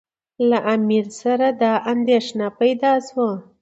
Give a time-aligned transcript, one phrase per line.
[0.49, 3.29] له امیر سره دا اندېښنه پیدا شوه.